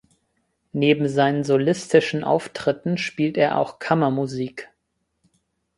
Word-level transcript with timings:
Neben 0.73 1.07
seinen 1.07 1.43
solistischen 1.43 2.23
Auftritten 2.23 2.97
spielt 2.97 3.37
er 3.37 3.59
auch 3.59 3.77
Kammermusik. 3.77 4.67